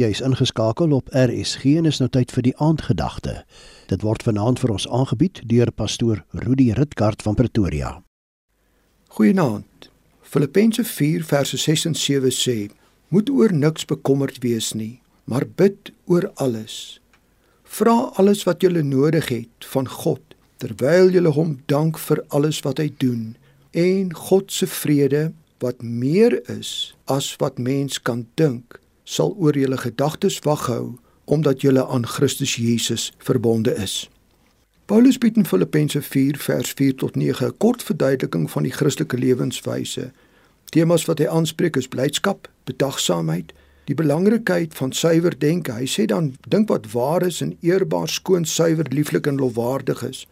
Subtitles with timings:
[0.00, 3.42] Jy is ingeskakel op RSG en is nou tyd vir die aandgedagte.
[3.90, 7.90] Dit word vanaand vir ons aangebied deur pastoor Rudi Ritkart van Pretoria.
[9.18, 9.90] Goeienaand.
[10.24, 12.56] Filippense 4 verse 6 en 7 sê:
[13.12, 17.00] Moet oor niks bekommerd wees nie, maar bid oor alles.
[17.64, 20.22] Vra alles wat jy nodig het van God
[20.56, 23.36] terwyl jy hom dank vir alles wat hy doen
[23.76, 28.80] en God se vrede wat meer is as wat mens kan dink
[29.10, 30.98] sal oor julle gedagtes waghou
[31.30, 34.08] omdat julle aan Christus Jesus verbonde is.
[34.90, 39.18] Paulus bied in Filippense 4 vers 4 tot 9 'n kort verduideliking van die Christelike
[39.18, 40.10] lewenswyse.
[40.64, 43.52] Temas wat hy aanspreek is blydskap, bedagsaamheid,
[43.84, 45.72] die belangrikheid van suiwer denke.
[45.72, 50.26] Hy sê dan dink wat waar is en eerbaar, skoon, suiwer, lieflik en lofwaardig is.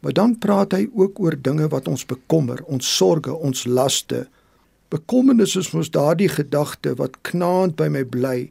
[0.00, 4.28] Maar dan praat hy ook oor dinge wat ons bekommer, ons sorges, ons laste,
[4.92, 8.50] Bekommernis is mos daardie gedagte wat knaand by my bly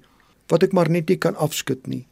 [0.50, 2.08] wat ek maar net nie kan afskud nie.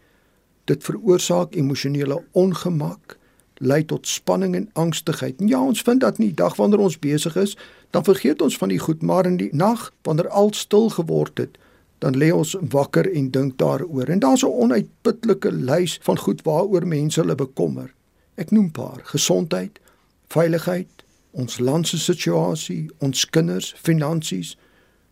[0.69, 3.17] Dit veroorsaak emosionele ongemak,
[3.57, 5.41] lei tot spanning en angstigheid.
[5.41, 7.57] En ja, ons vind dat nie dag wanneer ons besig is,
[7.89, 11.57] dan vergeet ons van die goed, maar in die nag wanneer al stil geword het,
[11.99, 14.07] dan lê ons wakker en dink daaroor.
[14.13, 17.93] En daar's 'n onuitputlike lys van goed waaroor mense hulle bekommer.
[18.35, 19.79] Ek noem paar: gesondheid,
[20.27, 24.55] veiligheid, ons land se situasie, ons kinders, finansies,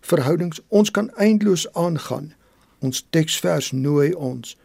[0.02, 2.34] verhoudings, ons kan eindeloos aangaan.
[2.80, 4.58] Ons teksvers nooi ons: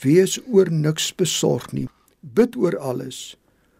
[0.00, 1.88] Wees oor niks besorg nie.
[2.20, 3.36] Bid oor alles.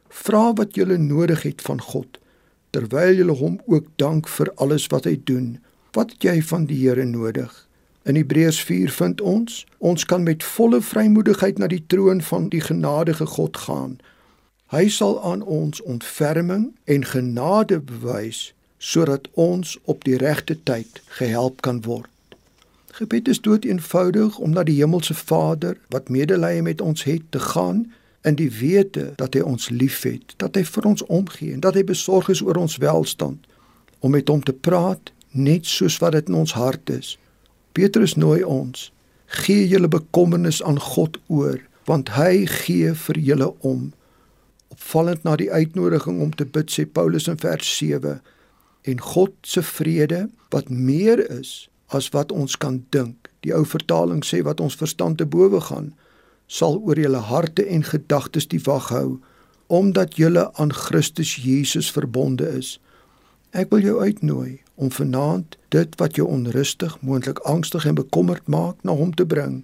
[0.09, 2.19] Vra wat jy nodig het van God
[2.75, 5.59] terwyl jy hom ook dank vir alles wat hy doen.
[5.95, 7.53] Wat het jy van die Here nodig?
[8.05, 12.61] In Hebreërs 4 vind ons, ons kan met volle vrymoedigheid na die troon van die
[12.61, 13.95] genadige God gaan
[14.75, 21.61] Hy sal aan ons ontferming en genade bewys sodat ons op die regte tyd gehelp
[21.63, 22.11] kan word.
[22.99, 27.39] Gebed is dood eenvoudig om na die hemelse Vader wat medelee met ons het te
[27.39, 27.85] gaan
[28.27, 31.87] in die wete dat hy ons liefhet, dat hy vir ons omgee en dat hy
[31.87, 33.47] besorg is oor ons welstand
[34.01, 37.15] om met hom te praat net soos wat dit in ons hart is.
[37.79, 38.91] Petrus nooi ons:
[39.47, 43.93] Gee julle bekommernis aan God oor, want hy gee vir julle om
[44.75, 48.19] opvallend na die uitnodiging om te bid sê Paulus in vers 7
[48.91, 54.25] en God se vrede wat meer is as wat ons kan dink die ou vertaling
[54.27, 55.93] sê wat ons verstand te bowe gaan
[56.47, 59.21] sal oor julle harte en gedagtes die wag hou
[59.67, 62.81] omdat julle aan Christus Jesus verbonde is.
[63.51, 68.77] Ek wil jou uitnooi om vanaand dit wat jou onrustig moontlik angstig en bekommerd maak
[68.83, 69.63] na hom te bring.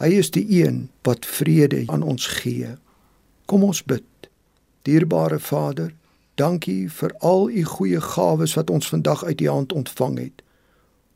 [0.00, 2.76] Hy is die een wat vrede aan ons gee.
[3.46, 4.06] Kom ons bid
[4.82, 5.94] Dierbare Vader,
[6.34, 10.42] dankie vir al u goeie gawes wat ons vandag uit u hand ontvang het.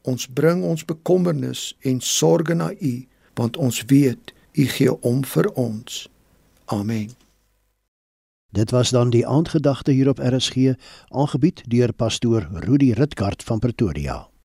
[0.02, 5.50] Ons bring ons bekommernis en sorge na u, want ons weet u gee om vir
[5.58, 6.08] ons.
[6.64, 7.10] Amen.
[8.54, 10.78] Dit was dan die aandgedagte hier op RSG,
[11.08, 14.28] aangebied deur pastoor Rudi Ritkart van Pretoria.